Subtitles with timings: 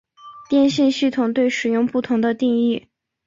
[0.49, 2.87] 电信系统对使用不同的定义。